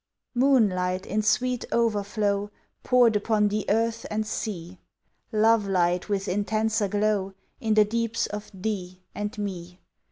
[0.33, 2.49] Moonlight in sweet overflow
[2.81, 4.79] Poured upon the earth and sea!
[5.31, 9.79] Lovelight with intenser glow In the deeps of thee and me!